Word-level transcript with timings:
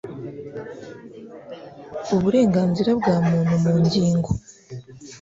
uburenganzira 2.15 2.91
bwa 2.99 3.15
muntu 3.27 3.53
mu 3.63 3.73
ngingo 3.83 4.29